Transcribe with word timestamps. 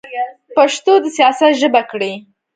پښتو 0.55 0.93
د 1.03 1.05
سیاست 1.17 1.51
ژبه 1.61 1.81
کړئ. 1.91 2.13